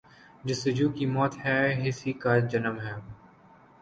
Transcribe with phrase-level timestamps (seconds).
[0.43, 1.55] جستجو کی موت بے
[1.83, 2.95] حسی کا جنم ہے۔